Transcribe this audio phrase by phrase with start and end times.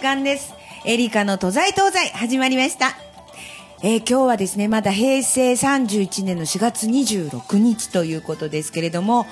[0.00, 0.54] 時間です。
[0.86, 2.96] エリカの都在東西始まりました。
[3.82, 9.26] えー今日はですね、まだ平成31年の4月26日ということですけれども、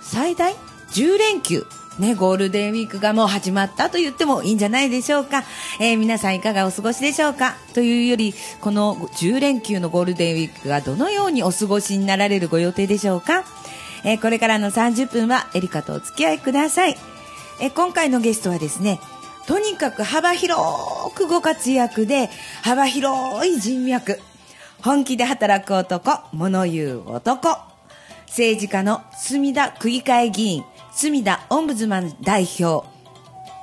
[0.00, 0.54] 最大
[0.92, 1.66] 10連休、
[1.98, 5.44] ね、ゴールデンウィークがもう始まったと言ってもいいんじゃないでしょうか。
[5.80, 8.32] えー皆さんいかがお過ごしでしょうかというより、
[8.62, 13.44] この10連休のゴールデンウィークがどのようにお過ごしになられるご予定でしょうか。
[14.02, 16.96] えーこれからの30分はエリカとお付き合いください。
[17.60, 18.98] え今回のゲストはですね、
[19.48, 20.60] とにかく幅広
[21.14, 22.28] くご活躍で、
[22.62, 24.20] 幅広い人脈。
[24.82, 27.56] 本気で働く男、物言う男。
[28.26, 32.86] 政治家の墨田区議会議員、墨田オンブズマン代表、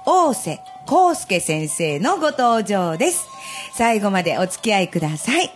[0.08, 0.60] 大瀬
[0.92, 3.28] 康介先生のご登場です。
[3.76, 5.52] 最後までお付き合いください。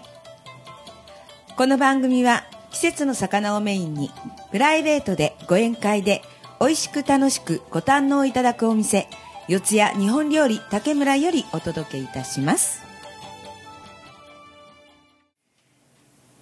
[1.57, 4.11] この番組は季節の魚をメインに
[4.52, 6.22] プライベートでご宴会で
[6.61, 9.07] 美味しく楽しくご堪能いただくお店
[9.50, 12.83] 四谷日本料理竹村よりお届けいたします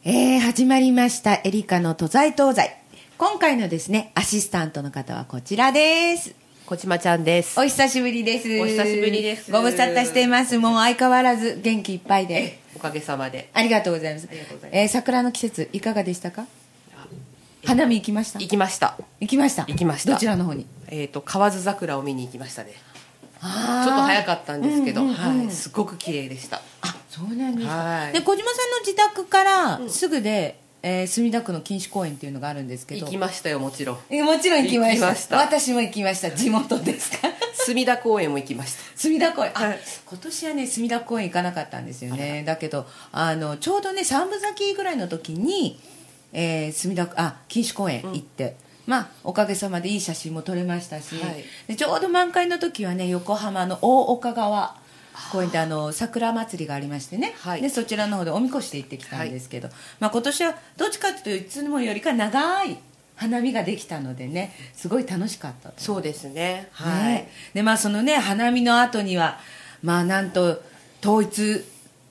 [0.03, 2.75] えー、始まりましたエリカの都在東西
[3.17, 7.64] 今回のですねアシスタントの方はこちらですこちまちゃんですお。
[7.64, 13.49] 久しぶりですお久しぶりですご無沙汰していますもう相変わらず元気いっぱいでおかげさまで。
[13.53, 14.27] ありがとうございます。
[14.71, 16.45] えー桜の季節いかがでしたか？
[17.66, 18.39] 花見行きました？
[18.39, 18.97] 行きました。
[19.19, 19.64] 行きました。
[19.66, 20.67] 行きましたどちらの方に？
[20.89, 22.73] えっ、と河津桜を見に行きましたね。
[23.41, 26.61] あちょっと早かったんですけど、うんうんうんはい、すごく綺麗でした。
[26.81, 27.73] あ、そうなんですか。
[27.75, 33.05] はいで小島さんの自宅からすぐで、えー墨田区の錦糸公園っていうのがあるんですけど。
[33.05, 33.98] 行きましたよもちろん。
[34.09, 36.31] えもちろん行きました私も行きました。
[36.31, 37.27] 地元ですか？
[37.65, 38.80] 墨田公園も行きました。
[38.95, 45.80] 墨田公園、あ、はい今年はね墨田公園行かなかったんですよねだけどあのちょうどね三分咲きぐらいの時に、
[46.31, 48.55] えー墨田あ錦糸公園行って、
[48.87, 51.43] まあおかげさまでいい写真も撮れましたし、はい。
[51.67, 54.75] でちょうど満開の時はね横浜の大岡川
[55.31, 57.61] 公園であの桜祭りがありましてね、はい。
[57.61, 62.77] でそちらの方でおみこしで行ってきたんですけど、まあ、今年はどっちかというといつもよりか長い
[63.15, 65.75] 花見ができたのでねすごい楽しかったと。
[65.77, 66.69] そうですね。
[66.71, 67.14] はい。
[67.14, 69.39] ねでまあそのね花見の後には
[69.83, 70.61] まあなんと
[71.02, 71.65] 統一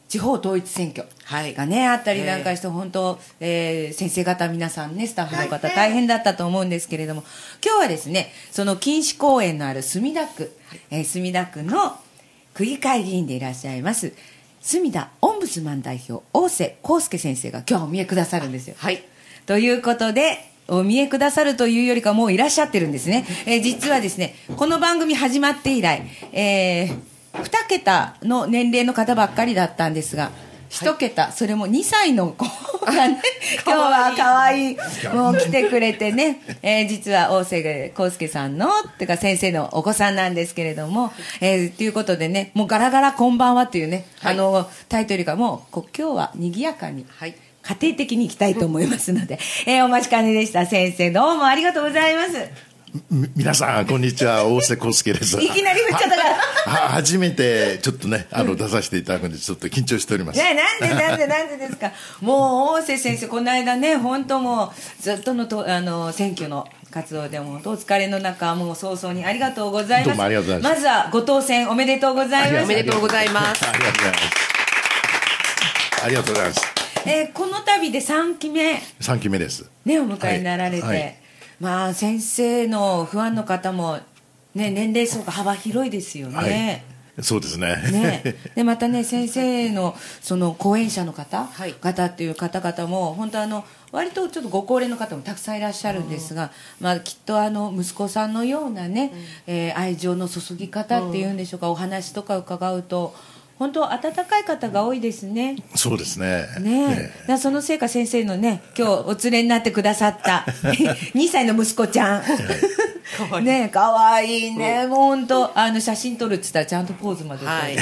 [0.08, 7.24] 地方統一選挙はいがね、あったりなんかして本当、えー先生方皆さんねスタッフの方大変だったと思うんですけれども
[7.64, 10.52] 今日はですねその錦糸公園のある墨田区、
[10.90, 11.96] えー墨田区の
[12.54, 14.12] 区議会議員でいらっしゃいます
[14.60, 19.02] 墨田オンブズマン代表大瀬康介先生が今日お見えくださるんですよはい。
[19.46, 23.24] ということで、お見えくださるというよりかもういらっしゃってるんですね。
[23.46, 26.02] えー実はですね、この番組始まって以来、
[26.32, 26.98] えー、
[27.44, 30.30] 2桁の年齢の方ばっかりだったんですが、
[30.70, 32.44] 1桁、それも2歳の子
[32.84, 33.20] がね、
[33.64, 34.76] 今日は可愛い、
[35.14, 44.34] もう来てくれてね、えー実は大瀬康介さんの、てか先生のお子さんなんですけれども、えー、ということでね、もうガラガラこんばんはっていうね、はい。
[44.34, 47.34] あの、タイトルがもう、こ今日は賑やかに、はい。
[47.62, 50.66] 家庭的に行きたいと思いますので、えーお待ちかねでした。
[50.66, 52.30] 先生どうもありがとうございます。
[52.32, 52.38] み
[53.10, 56.34] 皆さんこんにちは大瀬康介ですいきなり振っちゃったから
[56.88, 73.64] 初めてちょっとねあの出させていただくんでちょっと緊張しておりますねなんでなんでなんでですかもう大瀬先生この間ね本当もうずっとのとあの選挙の活動でもお疲れの中もう早々にありがとうございますどうもありがとうございますずはご当選おめでとうございますおめでとうございます。
[73.68, 76.60] ありがとうございますありがとうございます
[77.06, 81.16] えーこの度で3期目3期目ですね、お迎えになられて、はいはい
[81.60, 83.98] まあ先生のファンの方も、
[84.54, 86.84] ね、年齢層が幅広いですよね。
[87.22, 87.76] そうですね。
[87.92, 91.72] ね、でまたね先生のその講演者の方、はい。
[91.72, 99.12] 方っていう方々も本当あの割とちょっとご高齢の方もたくさんいらっしゃるんですが、まあ、きっとあの息子さんのようなね、
[99.46, 103.14] えー愛情の注ぎ方っていうんでしょうか、お話とか伺うと
[103.58, 105.56] 本当温かい方が多いですね。
[105.74, 106.46] そうですね。
[106.60, 107.02] ねえ、え。
[107.20, 110.44] だからそのせいか先生のね今日お連れになってくださった
[111.14, 112.22] 2歳の息子ちゃん。
[112.22, 113.42] かわい。
[113.42, 117.46] いねえかわいいね、もう本当あの写真撮るって言ったらちゃんとポーズまで。
[117.46, 117.76] 撮はい。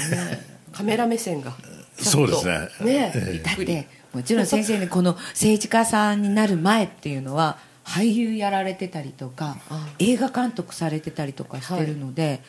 [0.72, 1.52] カメラ目線が。
[1.98, 2.58] そうですね。
[2.80, 3.42] ねえ。
[3.44, 9.56] だってもちろん先生ねこの政治家さんになる前っていうのは俳優やられてたりとか
[9.98, 12.44] 映画監督されてたりとかしてるので、やっぱ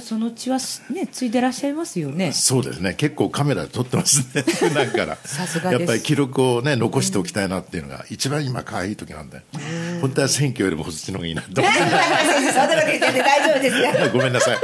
[0.00, 0.58] その血は
[0.90, 2.32] ねついでらっしゃいますよね。
[2.32, 2.94] そうですね。
[2.94, 4.42] 結構カメラで撮ってますね。
[4.68, 5.18] 普段から。
[5.24, 9.42] さすがやっぱり記録をね残しておきたいなっていうのが一番今可愛い時なんで。
[10.00, 11.88] 本当は選挙よりもそっちの方がいいなと思っ先
[12.46, 13.92] 生そんなこと言ってて大丈夫ですよ。
[13.92, 14.58] て ごめんなさい。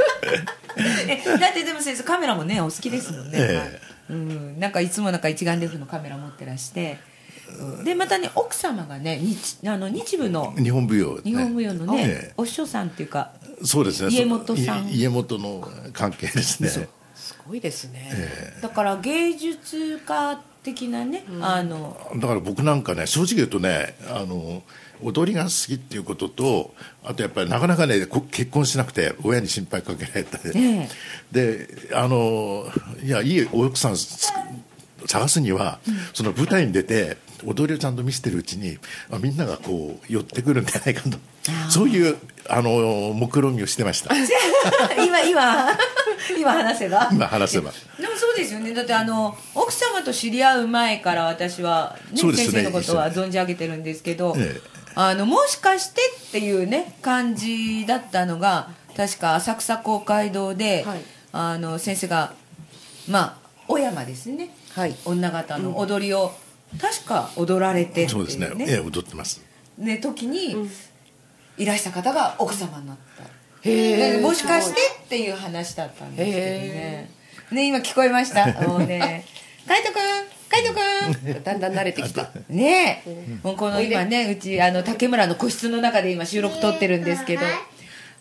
[1.07, 6.99] えだってでも先生カメラもねお好きですもんね、えうん、なんかいつもなんか一眼レフのカメラ持ってらして、
[7.59, 7.83] うん。
[7.83, 10.53] でまたね奥様がね日あの日舞の。
[10.57, 11.21] 日本舞踊ね。
[11.23, 12.33] 日本舞踊のね、ええ。
[12.37, 13.31] お師匠さんっていうか
[13.63, 14.09] そうですね。
[14.11, 14.89] 家元さん。
[14.89, 16.69] 家元の関係ですね。
[16.69, 18.11] すごいですね、
[18.61, 24.61] だから芸術家的なね、あのだから僕なんかね正直言うとねあの
[25.01, 26.73] 踊りが好きっていうことと
[27.03, 30.89] あとやっぱりなかなかねこ結婚しなくて親に心配かけられたり、え
[31.31, 32.65] であの
[33.03, 34.31] いやいいお奥さんつ
[35.07, 35.79] 探すには、
[36.13, 38.77] その舞台に出て踊りをちゃんと見せてるうちに
[39.11, 41.17] あみんながこう寄ってくるんじゃないかと。
[41.69, 42.17] そういう
[42.47, 44.13] あの目論見をしてました。
[45.03, 45.69] 今今
[46.37, 47.09] 今話せば。
[47.11, 47.71] 今話せば。
[47.99, 48.73] でもそうですよね。
[48.73, 52.33] だってあの奥様と知り合う前から私は、ねね。
[52.35, 54.61] 先生のことは存じ上げてるんですけど、ええ。
[54.95, 60.99] あのもしかしてっていうね感じだったのが確か浅草公会堂で、はい。
[61.31, 62.33] あの先生が
[63.07, 64.49] まあ小山ですね、
[64.79, 66.31] はい女方の踊りを、
[66.79, 68.49] 確か踊られてっていうそうですね。
[68.59, 69.41] ええ踊ってます。
[69.77, 70.55] ね時に、
[71.57, 73.23] いらした方が奥様になった。
[73.69, 74.11] へえ。
[74.13, 77.09] でもしかしてっていう話だったんですけどね。
[77.51, 78.45] ね今聞こえました？
[78.69, 79.25] もうね。
[79.67, 80.01] 海斗くん
[80.49, 81.43] 海斗くん。
[81.43, 82.29] だんだん慣れてきた。
[82.47, 87.41] ねえ、もうこの今ねうちあの竹村の個室の中で今収録撮ってるんですけど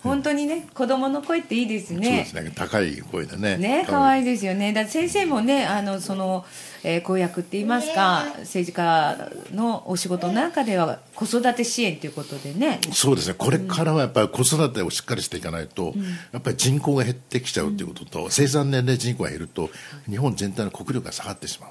[0.02, 2.52] 本当にね子供の声っていいですそうねですね。
[2.54, 3.56] 高い声でね。
[3.56, 4.72] ね可愛いですよね。
[4.72, 6.44] だ先生もねあのその、
[6.84, 12.80] えー公約って言いますか政治家のお仕事の中では子育て支援ということでね。
[12.92, 13.34] そうですね。
[13.36, 15.94] これからはやっぱり子育てをしっかりしていかないと、
[16.32, 19.70] やっぱり人口が減ってきちゃうということと、生産年齢人口が減ると
[20.08, 21.70] 日本全体の国力が下がってしまう。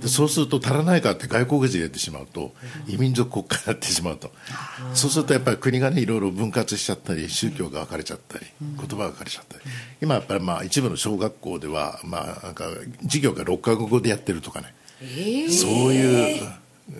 [0.00, 2.52] でそうすると足らないからって外国人入れてしまうと
[2.88, 4.30] 異民族国家になってしまうと。
[4.94, 9.64] そうするとやっぱり国がねいろいろ分割しちゃったり宗教が分かれちゃったり言葉が分かれちゃったり。
[10.02, 12.66] 今やっぱりまあ一部の小学校ではまあなんか
[13.02, 14.74] 授業が6カ国語でやってるとかね。
[15.50, 16.42] そういう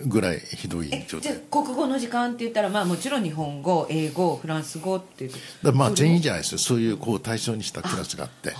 [0.05, 1.33] ぐらいひどいえ状態。
[1.33, 5.31] じゃあ国語の時間って言ったらまあもちろん日本語英語フランス語っていう
[5.63, 6.57] だまあ全員じゃないですよ。
[6.57, 8.53] そういうこう対象にしたクラスがあって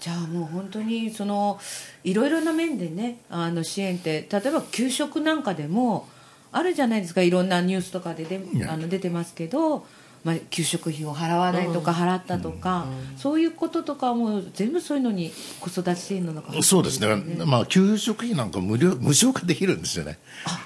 [0.00, 1.60] じゃあもう本当にその
[2.04, 6.08] いろいろな面でねあの支援って例えば給食なんかでも
[6.52, 7.22] あるじゃないですか。
[7.22, 9.86] いろんなニュースとかでであの出てますけど、
[10.24, 12.86] まあ、給食費を払わないとか払ったとか、
[13.16, 20.18] そういうこととかも全部そういうのに子育て支援の中に入ってるそうですね、まあ、給食費なんか無料無償化できるんですよね、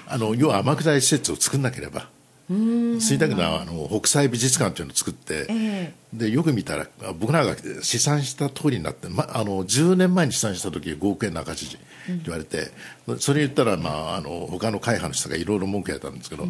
[0.07, 0.17] あ。
[0.17, 2.09] の要は天下り施設を作んなければ、
[2.47, 11.77] 吹田区のあの北斎美術館というのを作って、えでよく見たら、あ僕なんか試算した通りになって、ま、あの10年前に試算した時5億円の赤字って
[12.23, 12.71] 言われて、
[13.17, 16.45] それ言ったら、まあ、あの他の会派の人がいろいろ文句やったんですけど、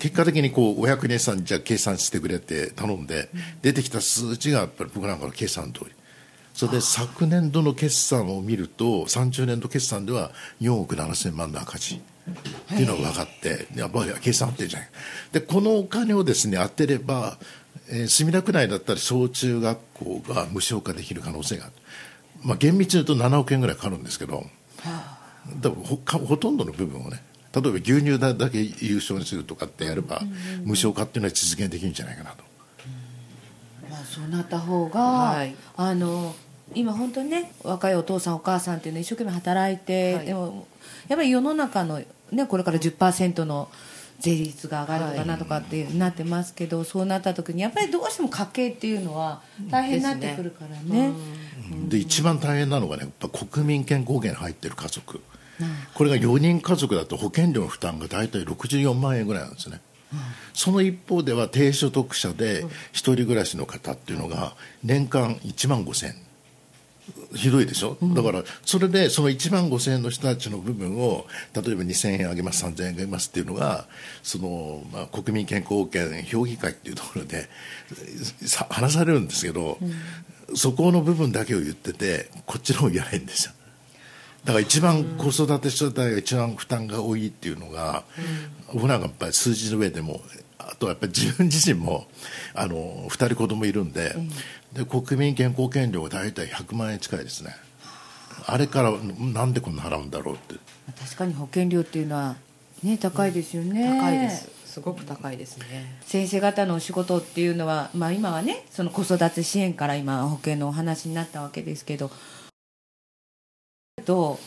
[0.00, 3.28] 結果的にこうお役人さんにじゃあ計算してくれって頼んで、
[3.62, 5.92] 出てきた数値がやっぱり僕なんかの計算通り。
[6.54, 10.30] それで昨年度の決算を見ると30年度決算では
[10.62, 12.00] 4億7千万の赤字
[12.30, 14.88] っていうのが分かってやっぱり計算合ってるじゃない
[15.32, 17.38] でこのお金をですね当てれば、
[17.88, 21.72] えー墨田区内だったら小中学校が無償化できる可能性がある、
[22.42, 24.44] まあ、厳密に言うと7億円ぐらいかかるんですけど
[25.60, 27.22] だからほかほとんどの部分をね
[27.54, 30.20] 例えば牛乳だだけ優勝にするとかってやれば
[30.64, 32.44] 無償化っていうのは実現できるんじゃないかなと。
[33.88, 35.54] まあ、そうなった方が、はい。
[35.74, 36.34] あの
[36.74, 40.26] 今本当にね若いお父さんお母さんっていうのは一生懸命働いて、はい。
[40.26, 40.66] でも
[41.08, 42.02] やっぱり世の中の、
[42.32, 43.68] ね、これから10%の
[44.18, 51.12] 税率が上がるとかはいなんとかってなってますけど、そうなった時にやっぱりどうしても家計っていうのは大変になってくるからね。
[51.88, 55.20] で一番大変なのがねやっぱ国民健康保険に入ってる家族。
[55.94, 59.80] これが4人家族だと保険料の負担が大体64万円ぐらいなんですね、
[60.52, 64.54] その一方では低所得者で一人暮らしの方っていうのが
[64.84, 66.14] 年間1万5000円
[67.34, 73.86] ひどいでしょ、だからそれでその1万5000円の人たちの部分を例えば2000円あげます3000円あげますっていうのが
[74.22, 77.48] その、まあ、国民健康保険評議会っていうところで
[78.42, 79.78] さ話されるんですけど、
[80.54, 83.52] そこの部分だけを言っててこっちの方言わないんですよ。
[84.44, 88.04] だから一番子育て世帯が一番負担が多いっていうのが、
[88.72, 90.20] 僕なんかやっぱり数字の上でも
[90.58, 92.06] あとはやっぱり自分自身も
[92.54, 94.14] あの2人子供いるんで,、
[94.72, 97.54] で国民健康保険料が大体100万円近いですね。
[98.46, 100.54] あれからなんでこんな払うんだろうって。
[100.98, 102.36] 確かに保険料っていうのは、
[102.82, 104.48] ね、高いですよね、高いです。
[104.66, 105.98] すごく高いですね。
[106.04, 112.10] 先生方のお仕事っていうのは、まあ、今はねその子育て支援から今保険のお話になったわけですけど
[114.04, 114.38] と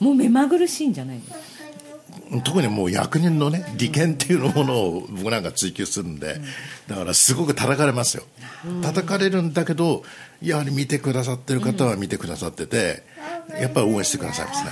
[0.00, 1.57] もう目まぐるしいんじゃないですか
[2.44, 6.40] 特にもう役人のね利権っていうものを僕なんか追求するんで、
[6.86, 8.24] だからすごく叩かれますよ、
[8.82, 10.02] 叩かれるんだけど
[10.42, 13.02] やはり見てくださってる方は見てくださってて、
[13.60, 14.70] やっぱり応援してくださいますね。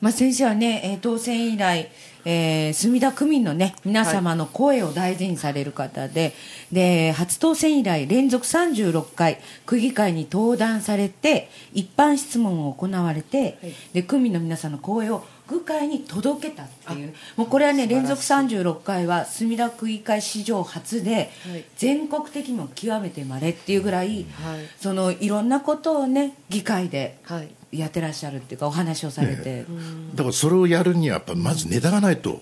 [0.00, 1.90] まあ、先生はね、えー当選以来、
[2.24, 6.34] えー墨田区民のね皆様の声を大事にされる方で,、
[6.70, 13.58] で初当選以来連続36回区議会に登壇されて一般質問を行われて、
[13.94, 17.14] で区民の皆さんの声を区会に届けたっていう。
[17.36, 21.64] もうこれはね連続36回は墨田区議会史上初で、はい。
[21.76, 24.60] 全国的にも極めて稀っていうぐらい、はい。
[24.80, 27.48] そのいろんなことをね議会ではい。
[27.72, 29.66] やってらっしゃるっていうかお話をされて、
[30.14, 32.40] だからそれをやるにはやっぱまずネタがないと、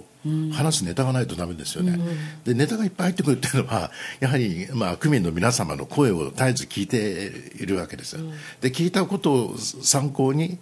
[0.53, 1.99] 話すネタがないとダメですよね、
[2.45, 7.33] でネタがいっぱい入ってくるっていうのはやはり、まあ、区民の皆様の声を絶えず聞いて
[7.63, 8.21] いるわけですよ、
[8.61, 10.59] で聞いたことを参考に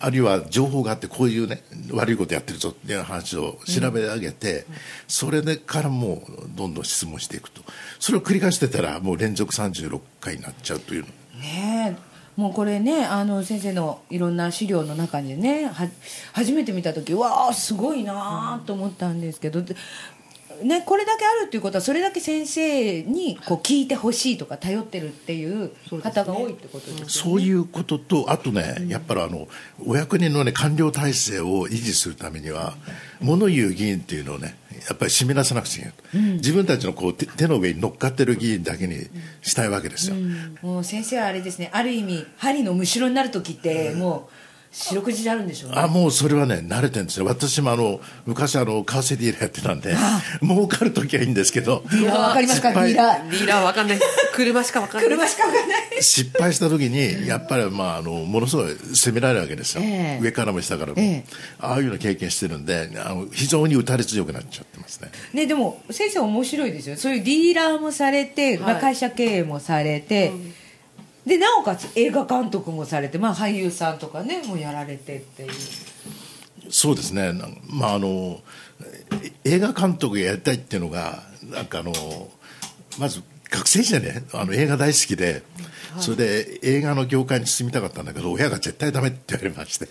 [0.00, 4.64] あるいは情報があってこういうね悪いことやってるぞっていう話を調べ上げて、
[5.06, 7.62] それでからもうどんどん質問していくと。
[7.98, 12.10] それを繰り返してたらもう連続36回になっちゃうというねえ。
[12.40, 15.88] もうこれねあの先生のいろんな資料の中でねは
[16.32, 19.76] 初めて見た時わあすごいなあと思ったんですけど、で
[20.62, 27.04] ね、これだけあるっていうことはそれだけ先生にこう聞いてほしいとか頼ってるっていう方が多いってことですよね。
[27.08, 29.48] そういうことと、あとね、やっぱりあの
[29.86, 32.74] お役人の、ね、官僚体制を維持するためには、
[33.20, 34.56] 物言う議員っていうのをね、
[34.88, 36.32] やっぱり締め出さなくちゃいけない。
[36.32, 39.08] と、自分たちのこう手手の上に乗っかってる議員だけに
[39.42, 40.16] したいわけですよ。
[40.62, 41.70] もう先生はあれですね。
[41.72, 44.39] ある意味針のむしろになる時ってもう
[44.72, 45.76] 四六時であるんでしょうね。
[45.78, 49.96] あもうそれはね、慣れてるんですよ、私もあの昔あの、為替ディーラーやってたんで、
[50.42, 52.92] 儲かるときはいいんですけど、ディーラーわかりますか失敗。
[52.92, 54.00] ディーラーリーダーわかんない。
[54.32, 55.08] 車しかわかんない。
[55.10, 56.02] 車しかわかんない。
[56.02, 60.22] 失敗したときに、やっぱり、まあ、あのものすごい責められるわけですよ、ええ。
[60.22, 61.24] 上からも下からも、ええ。
[61.58, 65.10] ああいうの経験してるんで、あの非常に打たれ強くなっちゃってますね。
[65.32, 66.96] ね、でも先生面白いですよ。
[66.96, 70.32] そういうディーラーもされて、まあ、はい会社経営もされて、
[71.26, 75.50] でなおかつ映画監督もされて、まあ、俳優さんとかねもうやられてっていう。
[76.70, 77.32] そうですね、
[77.68, 78.40] まあ、あの
[79.44, 81.92] え映画監督やりたいっていうのが、なんかあの
[82.98, 85.42] まず学生時代ね、あの映画大好きで、
[85.98, 89.88] それで映画の業界に進みたかったんだけど、親が絶対ダメって言われまして、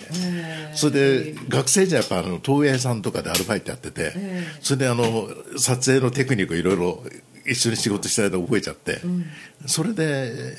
[0.73, 4.13] それで学生時代、やっぱあの東映さんとかでアルバイトやってて、
[4.61, 7.03] それであの撮影のテクニックいろいろ
[7.45, 9.01] 一緒に仕事した間覚えちゃって、
[9.65, 10.03] それで、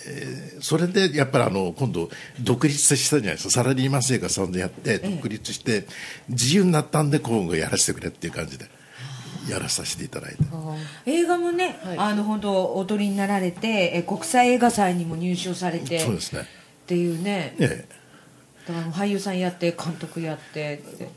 [0.07, 2.11] えーそれでやっぱりあの今度、
[2.41, 5.87] 独立したじゃないですか、サラリーマン生活さんでやって、独立して、
[6.29, 8.67] 自由になったんで、今後やらせてくれっていう感じで、
[9.49, 10.39] やらさせていただいて。
[11.07, 11.99] 映画もね、はい。
[11.99, 16.01] あの本当お撮りになられてえ国際映画祭にも入賞されて。
[16.01, 16.43] そうですね。
[16.43, 16.45] っ
[16.87, 17.55] ていうね。
[17.59, 18.01] ええ。
[18.69, 21.09] だから俳優さんやって監督やってって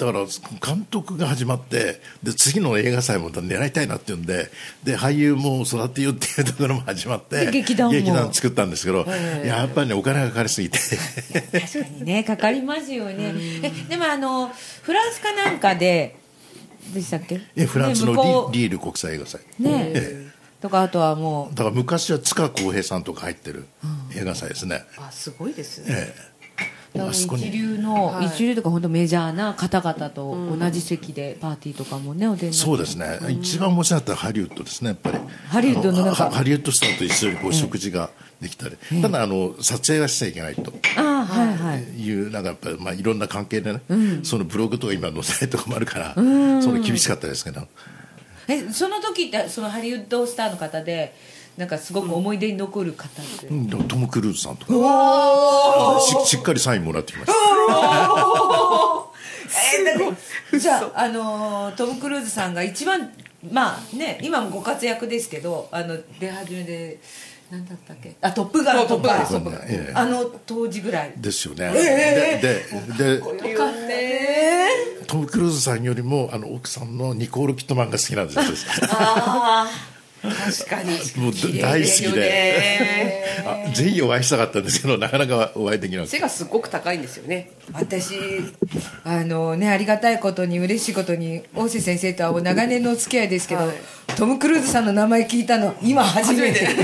[0.00, 0.24] だから
[0.66, 4.50] 監督が始まってで次の映画祭も狙いたいなっていうんで
[4.82, 8.32] で俳優も育てようっていうところも始まってで劇団も。
[8.32, 9.48] 作ったんですけど、ええ。
[9.48, 10.78] やっぱりねお金がかかりすぎて。
[11.52, 13.34] 確かにねかかりますよね。
[13.62, 16.16] えでもあのフランスかなんかで
[16.94, 17.40] でしたっけ？
[17.54, 19.42] えフランスのリリール国際映画祭。
[19.60, 20.30] うねえ。
[20.62, 21.54] とかあとはもう。
[21.54, 23.66] だから昔は塚浩平さんとか入ってる
[24.16, 25.86] 映画祭ですね、あすごいですね。
[25.90, 26.29] ええ
[26.94, 28.26] 一流の、はい。
[28.26, 32.64] 一流とか本当メジャーな方々と同じ席でパーティーとかもねお出になって。
[32.64, 35.18] そうですね、一番面白かったのはハリウッドですね、やっぱり。
[35.48, 40.72] ハリウッドのハリウッドスターと一緒にこう食事ができたり、ただあの撮影はしちゃいけないと。
[40.96, 41.82] ああはいはい。
[41.82, 43.80] いうなんかやっぱり、まあ、いろんな関係でね、
[44.22, 47.68] そのブログとか今載せないとこもあるから、その厳しかったですけど、
[48.48, 51.14] えその時ってそのハリウッドスターの方で
[51.60, 53.68] なんかすごく思い出に残る方って、うん。
[53.86, 54.72] トム・クルーズさんとか。
[56.00, 57.34] ししっかりサインもらってきました。
[59.78, 60.14] えーだっ
[60.50, 63.12] てじゃあ、あのートム・クルーズさんが一番
[63.52, 66.98] まあね今もご活躍ですけどあの出始めで
[67.50, 68.14] 何だったっけ？
[68.22, 69.26] あトップガンとか。
[69.28, 69.92] トップガンええ。
[69.94, 71.12] あの当時ぐらい。
[71.16, 72.64] ですよね、でで
[72.96, 74.66] でよかったね。
[75.06, 78.38] トム・クルーズさんよりもあの奥さんのニコール・キットマンが好きなんです。
[78.38, 78.44] よ
[78.92, 79.68] あ
[80.22, 80.90] 確かに。
[81.16, 82.20] もう大好きで。
[82.20, 86.10] ねあぜひお会いしたかったんですけどなかなかお会いできなくて。
[86.16, 87.50] 背がすごく高いんですよね。
[87.72, 88.14] 私
[89.04, 93.76] あのねありがたいことに嬉しいことに大瀬先生とはもう長年のお付き合いですけど、はい。
[94.16, 96.66] トム・クルーズさんの名前聞いたの今初めて。
[96.66, 96.74] 初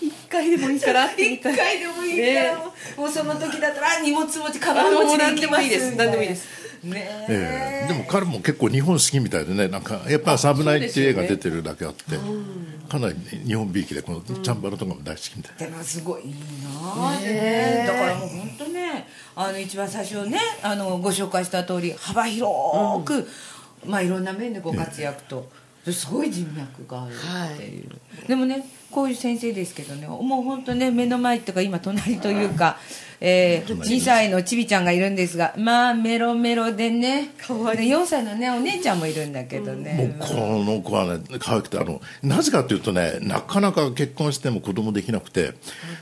[0.00, 2.62] 一回でもいいから一回でもいいから、ね。
[2.96, 5.60] もうその時だったらあ荷物持ちカバンあ持ちで行きます。
[5.60, 5.96] もいいです。
[5.96, 7.26] 何でもいいですね。
[7.28, 7.92] ええ。
[7.92, 12.02] でも彼も結構日本好きみたいでねなんかやっぱ「サブナイ」っていう映画出てるだけあって、
[12.88, 13.14] かなり
[13.46, 16.38] 日本びいきでこのチャンバラとかも大好きみたいでもすごいいいな
[16.72, 17.16] あ。
[17.16, 19.06] ってねだからもう本当ね
[19.36, 22.50] あの一番最初ねあのご紹介した通り幅広
[23.04, 23.28] く、
[23.86, 25.48] まあいろんな面でご活躍と、
[25.86, 27.14] すごい人脈がある
[27.54, 27.90] っていう、
[28.28, 32.76] でもねこういう先生ですけどねもう本当ね目の前っていうか今隣というか、
[33.20, 37.88] えー、2歳のちびちゃんがいるんですがまあメロメロでねかわいい。
[37.88, 45.54] で4歳のねお姉ちゃんもいるんだけどもうね、この子はね可愛くてあのなぜかというとねなかなか結婚しても子供できなくて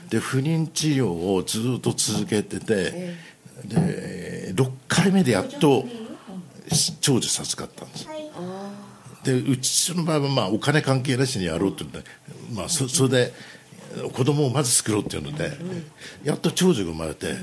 [0.09, 3.15] で不妊治療をずっと続けてて
[3.65, 5.85] で6回目でやっと
[7.01, 8.07] 長寿授かったんです
[9.23, 11.83] でうちの場合はまあお金関係なしにやろうって
[12.53, 13.33] まあ、そそれで
[14.13, 15.51] 子供をまず作ろうっていうので、
[16.23, 17.35] やっと長女が生まれて、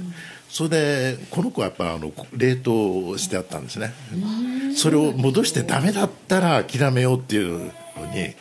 [0.49, 3.93] それでこの子はやっぱあの冷凍してあったんですね、
[4.77, 8.35] それを戻してダメだったら諦めようっていうのに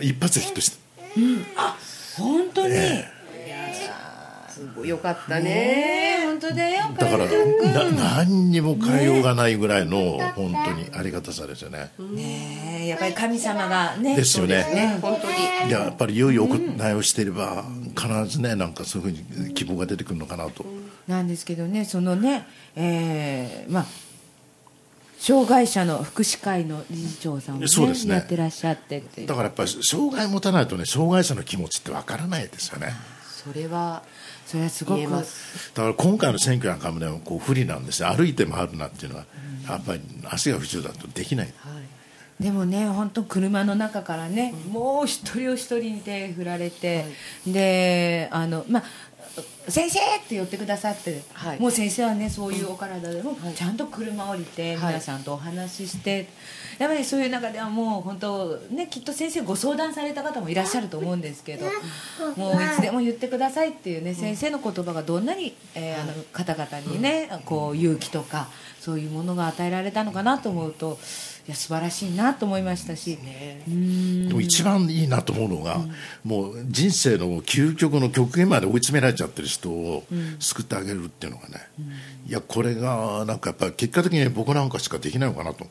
[0.00, 0.78] 一発でヒットして
[2.16, 2.74] 本当に、
[4.50, 6.18] すごいよかったね。
[6.24, 7.26] 本当だよだから
[7.92, 11.90] な何にも変えようがないぐらいの本当にありがたさですよね。
[11.98, 14.16] ねえやっぱり神様がね。
[14.16, 14.56] ですよね。
[14.56, 14.98] ね。
[15.00, 15.34] 本当に。
[15.68, 17.64] いややっぱり良い行いをしていれば
[17.96, 20.64] 必ずねなんかそういうふうに希望が出てくるのかなと。
[21.06, 23.86] なんですけどねそのねえーまあ
[25.20, 28.14] 障害者の福祉会の理事長さんを、ねそうですね。
[28.14, 29.26] やってらっしゃってっていう。
[29.26, 32.94] だからやっぱり障害持たないとね障害者の気持ちってわからないですよね。
[33.44, 34.02] それは
[34.50, 35.24] それはすごくだか
[35.76, 38.08] ら今回の選挙なんかもねこう不利なんですよ。
[38.12, 39.24] 歩いて回るなんていうのは
[39.68, 41.52] やっぱり足が不自由だとできない。
[42.40, 47.04] でもね本当車の中からね、もう一人お一人に手振られて、
[47.46, 48.82] であのまあ
[49.68, 51.60] 先生って寄ってくださって、はい。
[51.60, 54.92] もう先生はねそういうお体でもちゃんと車降りてはい。
[54.94, 56.28] 皆さんとお話しして、
[56.78, 61.66] やっぱりそういう中ではもう本当ねきっと先生ご相談された方もいらっしゃると思うんですけど
[62.36, 70.98] もういつでも言ってくださいっていうね先生の言葉がどんなに、えーあの方々にねこう勇気とかそういうものが与えられたのかなと思うと
[71.39, 73.18] いや素晴らしいなと思いましたし。
[73.66, 75.80] でも一番いいなと思うのが、
[76.24, 80.04] もう人生の究極の極限まで追い詰められちゃってる人を
[80.38, 81.68] 救ってあげるっていうのがね、
[82.26, 85.66] いやこれがなんかやっぱ結果的に僕なんかしかできないのかなと、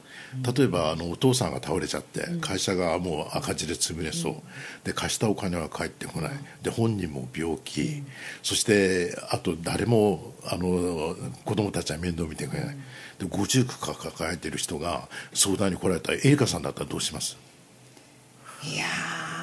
[0.56, 4.36] 例えばあのお父さんが倒れちゃって、会社がもう赤字で潰れそう、
[4.84, 8.04] で貸したお金は返ってこない、で本人も病気、
[8.44, 11.16] そしてあと誰もあの
[11.46, 12.78] 子供たちは面倒見てくれない、
[13.20, 17.38] で五十区抱えてる人が相談に来られたらエリカさんだったらどうします？
[18.64, 18.86] いや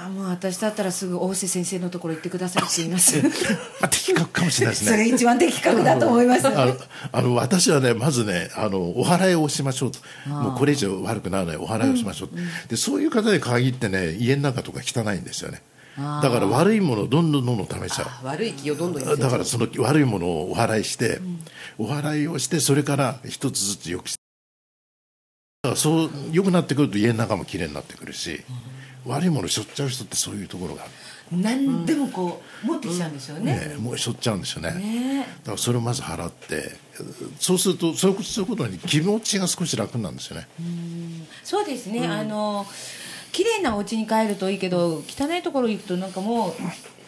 [0.09, 3.19] ーもう私だったらすぐ大瀬先生のところ行ってくださいって言います。
[3.83, 5.09] あ的確かもしれないですそれね。
[5.09, 6.47] 一番的確だと思います。
[6.49, 6.77] あの
[7.13, 9.99] あの私はねまずねあのお祓いをしましょうと。
[10.29, 12.31] もうこれ以上悪くならないお祓いをしましょう、
[12.69, 15.63] でそういう方に限ってね家の中とか汚いんですよね
[15.97, 19.17] だから悪いものをどんどんどんどん試しちゃ悪い気をどんどんう。
[19.17, 21.21] だからその悪いものをお祓いして、
[21.79, 24.21] お祓いをしてそれから一つずつよくして
[25.63, 28.43] だからそう良くなってくると家の中もきれいになってくるし、
[29.07, 30.91] 悪いものをしょっちゃう人ってそういうところがある。
[31.33, 34.75] 何でもこう持ってきちゃうんですよね、ね、もうしょっちゃうんですよね。
[34.75, 36.77] ねだからそれをまず払って
[37.41, 40.47] そうするとそうすることに気持ちが少し楽なんですよね、
[41.43, 42.65] そうですね、あの
[43.33, 46.55] 綺麗なお家に帰るといいけど汚いところ行くとなんかも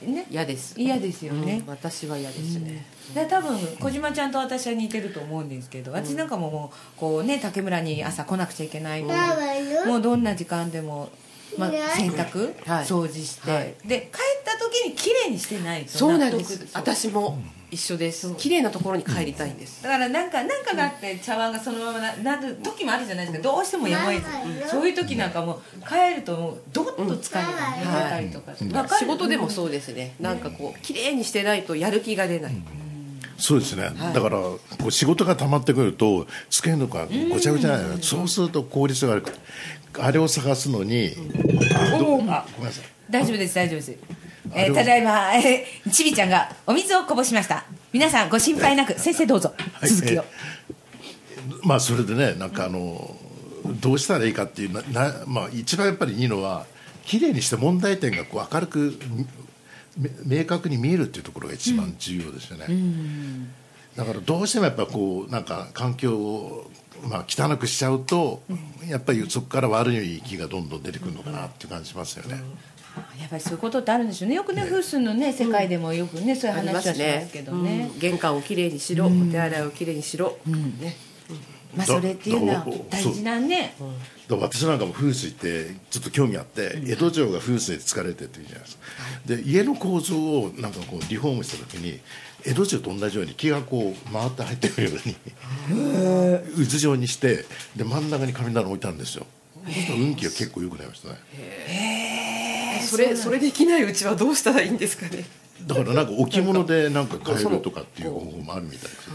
[0.03, 0.75] うね嫌です。
[0.81, 2.87] 嫌ですよね、うん私は嫌ですね。
[3.15, 11.09] で多分小島ちゃんと私は似てると思うんですけど、私なんかももうこうね竹村に朝来なくちゃいけないので、もうどんな時間でも、
[11.57, 12.85] まあ、洗濯、はい。
[12.85, 13.75] 掃除して、はい。
[13.87, 16.69] で帰った時に綺麗にしてないとそうなんです。
[16.75, 17.39] 私も
[17.71, 18.35] 一緒です。
[18.37, 19.83] 綺麗なところに帰りたいんです。
[19.83, 23.43] だからなんかなんかがあって茶碗がそのままななる時もあるじゃないですか。
[23.43, 30.15] どうしてもやむを得ずそういう時なんかもう帰るともうどっと疲れが抜けたりとか、わかる仕事でもそうですね。
[30.19, 32.57] なんかこう綺麗にしてないとやる気が出ない。
[33.41, 39.33] そうですね、だからこう仕事が溜まってくると机のがごちゃごちゃなの、そうすると効率が悪く
[40.03, 41.13] あれを探すのに
[41.95, 42.85] あどあごめんなさい。
[43.09, 43.97] 大丈夫です大丈夫です、
[44.55, 47.65] えーただいま、えーちびちゃんがお水をこぼしました。
[47.93, 49.55] 皆さんご心配なく先生どうぞ。
[49.75, 49.89] はい。
[49.89, 50.25] 続きを、
[51.63, 53.17] まあそれでねなんかあの
[53.81, 56.67] どうしたらいいかっていうなな、まあ、一番やっぱりいいのは
[57.05, 58.99] 綺麗にして問題点がこう明るく
[60.25, 62.67] め明確に見えるっていうところが一番重要ですよね、
[63.97, 66.71] だからどうしてもやっぱこうなんか環境を、
[67.11, 68.43] まあ、汚くしちゃうと、
[68.87, 72.41] やっぱりそこから悪い気がどんどん出てくるのかなっていう感じしますよね、
[73.21, 74.37] やっぱりそういうことってあるんでしょうね。
[74.37, 77.99] よくね風水のね世界でもよくねそういう話はしますけどね、うん。
[77.99, 80.39] 玄関をきれいにしろお手洗いをきれいにしろ。
[80.47, 80.97] ね。
[81.77, 83.75] まあそれっていうのは大事なね。
[84.31, 88.83] 私なんかも風水ってちょっと興味あって、江戸城が風水で疲れてって言うじゃないですか、
[89.27, 91.99] で家の構造をなんかこうリフォームした時に
[92.45, 94.97] 江戸城と同じように木がこう回って入ってくるよ
[95.71, 99.27] うに渦状にしてで真ん中に神棚置いたんですよ。
[99.55, 101.15] そうすると運気が結構良くなりましたね
[102.89, 105.25] それそれできないうちはどうしたらいいんですかね。
[105.67, 109.11] だからなんか置物でなんか変えるとかっていう方法もあるみたいです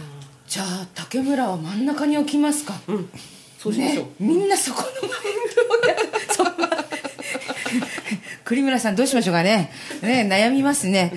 [0.47, 3.09] じゃあ竹村は真ん中に置きますか、うん。
[3.57, 6.01] そうしましょう、ね、みんなそこの前で
[6.33, 6.43] そ
[8.43, 9.71] 栗村さんどうしましょうかね。
[10.01, 11.13] ね悩みますね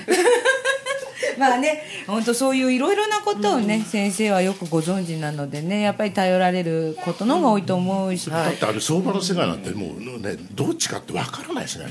[1.39, 11.87] まあね本当そういういろいろなことをね、先生はよくご存知なのでねやっぱり頼られることの方が多いと思うし、だってあれ相場の世界なんてもうねどっちかってわからないですね。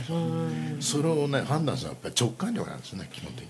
[0.80, 3.50] それをね判断するのはやっぱり直感力なんですね基本的に。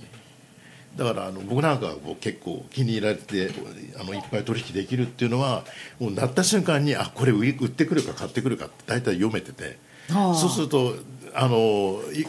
[0.96, 3.52] だからあの僕なんかはこう結構気に入られて
[4.00, 5.66] あのいっぱい取引できるっていうのは
[6.00, 9.78] もうなった瞬間にあこれ売ってくるか買ってくるかって大体読めてて。
[10.10, 10.36] はあ。
[10.36, 10.96] そうすると
[11.34, 12.26] あのい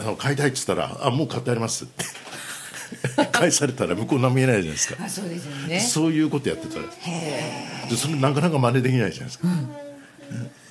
[0.00, 2.04] あの買いたいって言ったらあもう買ってありますって
[3.32, 5.04] 返されたら向こう何も言えないじゃないですか。
[5.04, 5.80] あそうですよね。
[5.80, 6.84] そういうことやってたら。
[7.88, 9.48] でそれなかなか真似できないじゃないですか、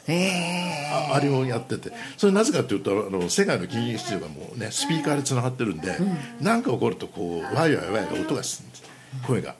[0.08, 1.92] へえああれをやってて。
[2.18, 5.98] それなぜかというとあの世界の金融市場がもうねスピーカーでつながってるんで
[6.42, 8.84] 何、か起こるとこうワイワイワイワイ音がするんです
[9.26, 9.56] 声が。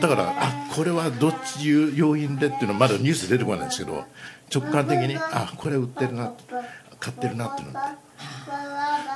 [0.00, 4.04] だからあこれはどっちいう要因でっていうのはまだニュース出てこないんですけど
[4.54, 6.32] 直感的にあこれ売ってるな
[6.98, 7.78] 買ってるなっていうので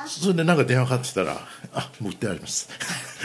[0.06, 1.36] それでなんか電話かかってきたら
[1.74, 2.68] あもう売ってあります。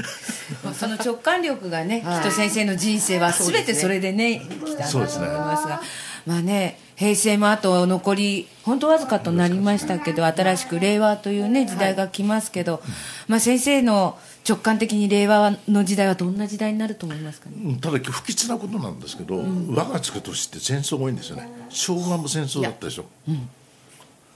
[0.64, 5.82] まあその直感力がね、きっと先生の人生は全てそれでね来たんだと思いますが。
[6.26, 12.82] まあね平成もあと残り本当わずかとなりましたけど新しく令和というね時代が来ますけど、
[13.28, 17.56] まあ先生の直感的に令和の時代はどんな時代になると思いますかね？
[17.64, 21.50] うんただ不吉なことなんですけど、我がつく年って戦争が多いんですよね。
[21.70, 23.06] 昭和も戦争だったでしょ。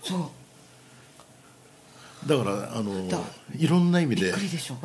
[0.04, 0.20] そう
[2.28, 2.92] だからあの
[3.58, 4.76] いろんな意味でびっくりでしょ、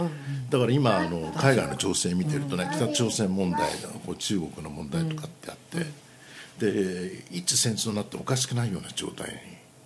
[0.50, 3.61] だから今あの海外の情勢見てるとね北朝鮮問題
[4.05, 5.57] こう中国の問題とかってあっ
[6.59, 9.29] て、でいつ戦争になってもおかしくないような状態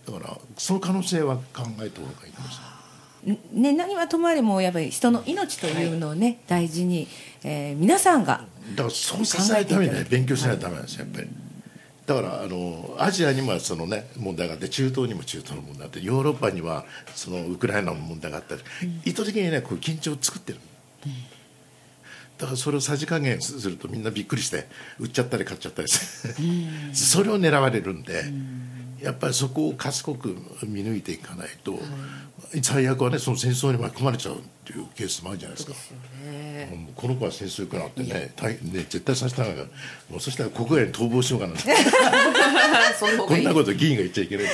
[0.06, 2.14] にだからその可能性は考えた方がいいと思い。
[2.38, 2.74] ます
[3.54, 7.08] ね、何はともあれもやっぱり人の命というのをね、大事に、
[7.42, 8.44] えー皆さんが
[8.76, 11.28] だからそうさせないためにね勉強しないとダメなんですよやっぱり
[12.06, 18.62] だからあのアジアにもそのね問題があって中東にも中東の問題があってヨーロッパにはそのウクライナの問題があったり、
[19.04, 20.58] 意図的にねこう緊張を作ってる、
[22.36, 24.66] だからそれをさじ加減するとみんなびっくりして
[24.98, 26.34] 売っちゃったり買っちゃったりして、
[26.94, 28.24] それを狙われるんで、
[29.04, 30.34] やっぱりそこを賢く
[30.66, 31.78] 見抜いていかないと、
[32.62, 35.74] 最悪はねその戦争に巻き込まれちゃうっていうケースもあるじゃないですか。
[36.96, 39.50] この子は戦争行くなってね大ね絶対させたが
[40.10, 41.62] もうそしたら国外に逃亡しようかなって
[42.98, 44.46] その方こんなこと議員が言っちゃいけない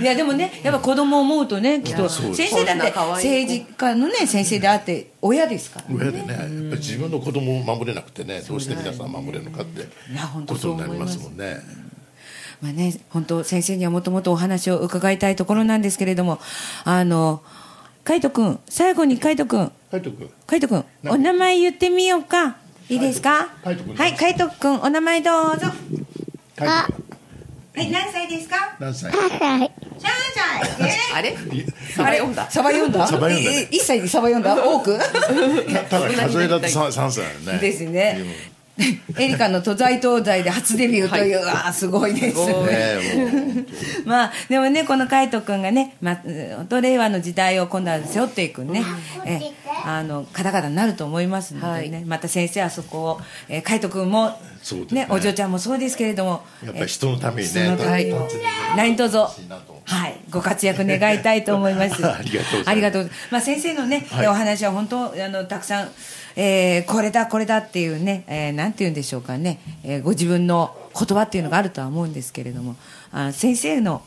[0.00, 2.50] いやでもねやっぱ子供を思うとねきっとそうです。
[2.50, 9.88] 先生だって政治家のね先生であって親ですから親でねやっぱり自分の子供を守れなくてねどうして皆さん守れるのかって
[10.46, 11.60] ことになりますもんね
[12.62, 16.38] まあね、本当先生にはもともとお話を伺いたいところなんですけれども
[16.84, 17.42] あの
[18.04, 19.70] 海斗君最後に海斗君。
[19.90, 20.30] 海斗君。
[20.46, 22.56] 海斗君お名前言ってみようか。
[22.88, 23.48] いいですか？
[23.64, 23.96] 海斗君。
[23.96, 25.66] はい海斗君お名前どうぞ。
[26.56, 27.04] 海斗君。
[27.74, 28.76] はい何歳ですか？
[28.78, 29.60] 何歳？3歳？
[29.60, 29.70] ね
[31.14, 31.30] あれ？
[31.30, 31.36] い
[31.94, 32.50] サバ読んだ？
[32.50, 33.06] サバ読んだ？
[33.06, 34.54] サバ読んだ一歳でサバ読んだ？
[34.64, 34.98] 多く？
[35.88, 37.58] ただ数えだと 3, 3歳だよね。
[37.60, 38.18] ですね
[39.18, 41.46] エリカの都在東西で初デビューという、はい。
[41.46, 43.66] あーすごいですね。
[44.06, 46.20] まあでもねこの海斗君がね、まあ、
[46.56, 48.82] 本当令和の時代を今度は背負っていくね、
[49.26, 49.40] え
[49.84, 52.04] あの方々になると思いますのでね、はい。
[52.06, 55.06] また先生はそこを、えー、海斗君もそうですね。
[55.10, 58.12] お嬢ちゃんもそうですけれどもやっぱり人のためにねそのために。
[58.12, 59.18] も立って何卒
[59.84, 61.94] はい、ご活躍願いたいと思います。
[62.06, 62.70] ありがとうございます。
[62.70, 64.26] ありがとうまあ、先生のね、はい。
[64.28, 65.90] お話は本当あのたくさん、
[66.36, 72.76] えーこれだこれだっていうね、えーなんて言うんでしょうかね、えーご自分の言葉っていうのがあるとは思うんですけれども、
[73.12, 74.02] あ先生の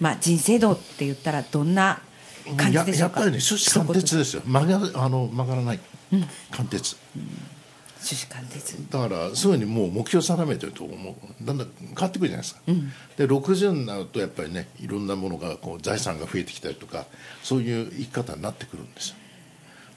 [0.00, 2.00] まあ人生道って言ったらどんな
[2.56, 3.20] 感じでしょうか？
[3.20, 4.42] ややっぱりね趣旨貫徹ですよ。
[4.42, 5.80] 曲があの曲がらない。
[6.50, 6.96] 貫徹。
[8.00, 8.76] 趣旨貫徹。
[8.90, 11.44] だからすぐにもう目標定めてると思う。
[11.44, 12.60] だんだん変わってくるじゃないですか、
[13.16, 17.06] で60になるとやっぱりねいろんなものがこう財産が増えてきたりとか
[17.42, 19.16] そういう生き方になってくるんですよ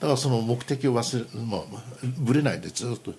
[0.02, 1.62] だからその目的を忘れ、まあ、
[2.18, 3.14] ぶれないでずっと。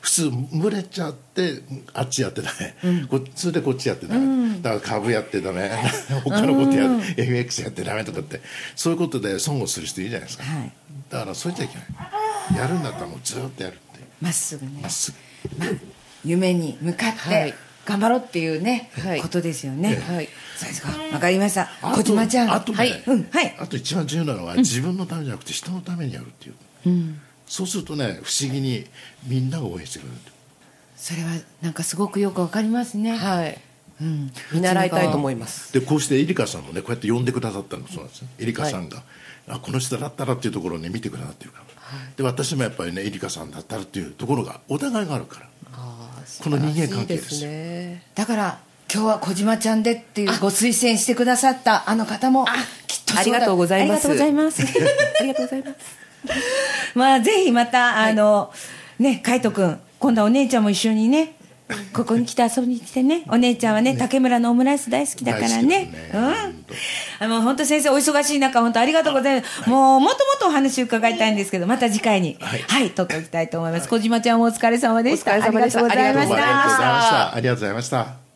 [0.00, 5.68] 普通ぶれちゃってあっちやってダメ、こっちでこっちやってダメ、だから株やってダメ。
[6.22, 8.40] 他のことやる、FX やってダメとかって。
[8.76, 10.72] そういうことで損をする人いるじゃないですか、はい。
[11.10, 14.06] だからそういっちゃいけないやるんだったらもうずっとやるって。
[14.20, 14.78] まっすぐね。
[14.80, 15.12] まっ、す
[15.58, 15.80] ぐ。
[16.24, 17.54] 夢に向かって、はい
[17.88, 19.96] 頑張ろうっていうね、はいことですよね。
[19.96, 20.90] はいそうですか。
[21.10, 21.70] わかりました。
[21.80, 22.52] 小島ちゃん。
[22.52, 23.02] あとねはい。
[23.06, 23.28] うん。
[23.30, 23.56] はい。
[23.58, 26.54] あと一番重要なのは自分のためじゃなくて人のためにやるっていう、
[27.46, 28.84] そうするとね不思議に
[29.26, 30.14] みんなが応援してくれる
[30.96, 31.30] それは
[31.62, 33.16] なんかすごくよくわかりますね。
[33.16, 33.58] はい
[34.52, 39.02] 見習いたいと思いますでこうしてエリカさんもねこうやって呼んでくださったのもそうなんですねエリカさんが、
[39.48, 41.64] あこの人だったらっていうところをね見てくださってるから、
[42.16, 45.46] で私もやっぱりねエリカさんだったらっていうところがお互いがあるから
[46.42, 47.44] この人間関係です。
[47.44, 48.58] よねだから
[48.92, 52.46] 今日は小島ちゃんでっていうご推薦してくださったあの方も
[52.86, 54.08] きっとありがとうございます。
[54.08, 54.62] ありがとうございます。
[54.62, 55.76] ありがとうございます。
[56.94, 58.52] まあぜひまたあの、
[58.98, 61.34] ね海斗君今度はお姉ちゃんも一緒にね
[61.92, 63.24] ここに来て遊びに来てね。
[63.28, 65.62] お姉ちゃんはね竹村のオムライス大好きだからね。
[65.62, 66.10] ね。
[66.14, 66.64] うん。
[67.20, 72.36] あの本当先生お忙しい中本当ありがとうございます、もうもっともっとお話伺いたいんですけどまた次回に。
[72.40, 75.32] は、はいい取っておきたいと思います、小島ちゃんもお疲れ様でした。
[75.32, 75.84] お疲れ様でした。
[75.84, 77.34] ありがとうございましどうもありがとうございまたした。
[77.34, 78.28] ありがとうございました。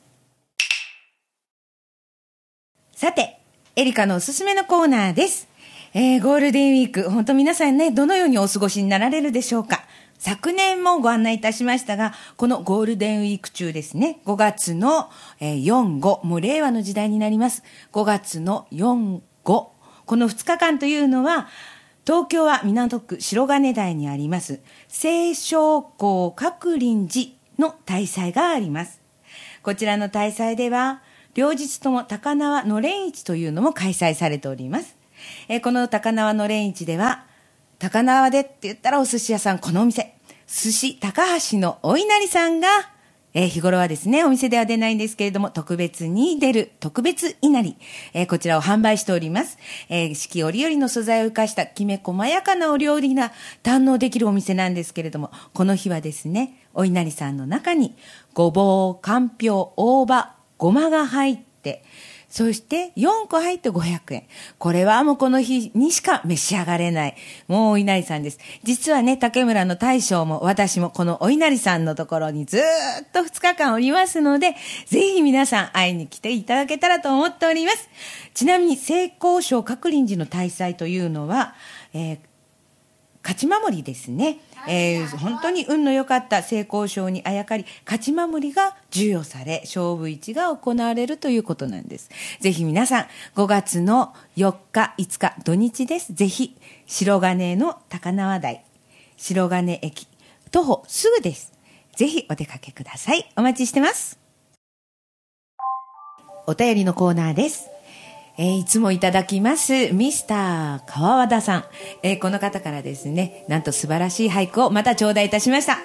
[2.94, 3.38] さて、
[3.76, 5.48] エリカのおすすめのコーナーです。
[5.94, 9.84] えー、ゴールデンウィーク、本当皆さんね、どのようにお過ごしになられるでしょうか。
[10.22, 17.64] 昨年もご案内いたしましたが、このゴールデンウィーク中ですね、5月の、4、5、もう令和の時代になります。
[17.92, 19.20] 5月の4、5。
[19.42, 19.72] こ
[20.06, 21.48] の2日間というのは、
[22.06, 29.00] 東京は港区白金台にあります、清少校各林寺の大祭があります。
[29.64, 31.02] こちらの大祭では、
[31.34, 34.96] 両日とも高輪のれん市というのも開催されております。
[35.48, 37.24] えこの高輪のれん市では、
[37.82, 40.14] 高輪でって言ったらお寿司屋さん、このお店、
[40.46, 42.68] 寿司高橋のお稲荷さんが、
[43.34, 47.76] えー日頃はですね、お店では出ないんですけれども、特別に出る特別稲荷、
[48.14, 49.58] えーこちらを販売しております。
[49.88, 53.32] えー四季折々の素材を生かしたきめ細やかなお料理が
[53.64, 57.96] 堪能できるお店なんですけれども、この日はですね、お稲荷さんの中に、
[58.32, 61.82] ごぼう、かんぴょう、大葉、ごまが入って、
[62.32, 64.24] そして4個入って500円。
[64.56, 67.16] これはもうこの日にしか召し上がれない。
[67.46, 68.38] もうお稲荷さんです。
[68.62, 72.60] 実はね、竹村の大将も私もこのお稲荷さんのところにずっ
[73.12, 77.90] と2日間おりますので、ぜひ皆さん会いに来ていただけたらと思っております。
[78.32, 81.54] ちなみに成功賞各臨時の大祭というのは、
[81.92, 82.18] えー
[83.22, 92.10] 勝ち守りですね、えー本当に運の良かった成功賞にあやかり勝ち守りが授与され勝負市が行われるということなんです。
[92.40, 98.64] ぜひ皆さん5月の4日5日土日ですぜひ白金の高輪台
[99.16, 100.06] 白金駅
[100.50, 101.52] 徒歩すぐです
[101.96, 104.18] ぜひお出かけくださいお待ちしてます
[106.46, 107.71] お便りのコーナーです
[108.38, 111.64] えーいつもいただきます、ミスター川和田さん。
[112.02, 115.78] えーこの方からですね、なんと素晴らしい俳句をまた頂戴いたしました。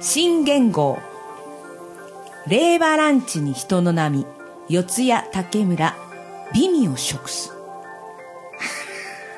[0.00, 0.98] 新元号。
[2.46, 4.26] 令和ランチに人の波、
[4.68, 5.94] 四谷竹村、
[6.54, 7.59] 美味を食す。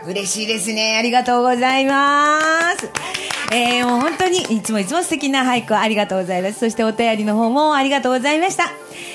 [0.07, 0.97] 嬉しいですね。
[0.99, 2.41] ありがとうございま
[2.77, 2.91] す。
[3.53, 6.59] えーもう本当にいつもいつも素敵な俳句をありがとうございます。
[6.59, 8.65] そしてお便りの方もありがとうございました。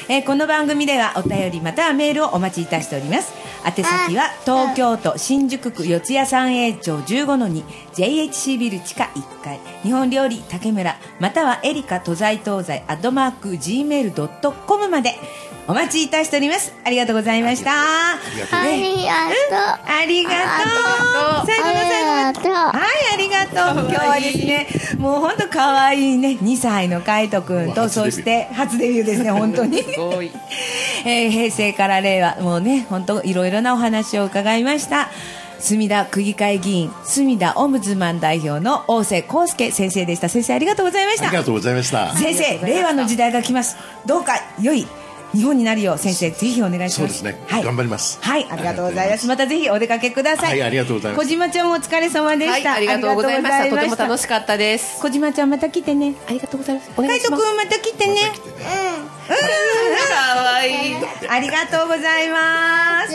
[0.10, 3.34] えーこの番組ではお便りまたはメールをお待ちいたしております。
[3.66, 7.64] 宛先は東京都新宿区四谷三栄町15-2
[7.96, 15.16] JHC ビル地下1階日本料理竹村またはエリカ都在東西アットマーク Gmail.com まで
[15.70, 16.74] お待ちいたしております。
[16.86, 17.72] ありがとうございました。
[17.72, 19.86] ありがとうありがとう。
[19.86, 21.46] ありがとう。
[21.46, 22.28] 最後の最後まで。
[22.28, 23.90] ありがとうはい、ありがとう。
[23.90, 29.84] 今日はですね、もう本当可愛いね、2歳の海斗くんと、そして初デビューですね、 本当に。
[29.84, 30.32] すごい
[31.04, 35.10] えー平成から令和、もうね、本当いろいろなお話を伺いました。
[35.60, 40.30] 墨田区議会議員、墨田オムズマン代表の大瀬康介先生でした。
[40.30, 41.36] 先生ありがとうございましたあり。
[41.36, 43.76] がとうございました先生、令和の時代が来ます。
[44.06, 44.88] どうか良い
[45.34, 46.96] 日本になるよう先生ぜひお願いします。
[46.98, 49.28] そうですね頑張りますはい、ありがとうございます。
[49.28, 50.50] またぜひお出かけください。
[50.52, 52.74] はいありがとうございます小島ちゃんもお疲れ様ではいした。
[52.74, 56.16] ありがとうございましたとても楽ししかったです小島ちゃんまた来てね。
[56.28, 58.16] ありがとうございますお願海いします斗くんまた来てね。
[59.28, 60.96] かわいい
[61.30, 63.14] ありがとうございます。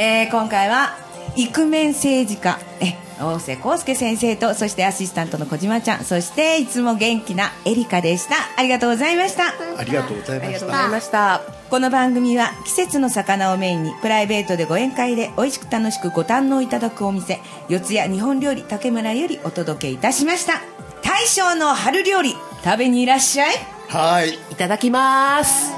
[0.00, 1.07] えー今回は
[1.38, 2.58] イクメン政治家。
[2.80, 6.04] え大瀬康介先生とそしてアシスタントの小島ちゃん。
[6.04, 8.34] そしていつも元気なエリカでした。
[8.56, 9.54] ありがとうございました。
[9.78, 11.38] ありがとうございありがとうございました。
[11.38, 20.54] ましたこの番組は季節の魚をメインにプライベートでご宴会で美味しく楽しくご堪能いただくお店四谷日本料理竹村よりお届けいたしました。
[21.02, 23.54] 大将の春料理食べにいらっしゃい。
[23.88, 24.34] はい。
[24.34, 25.77] いただきます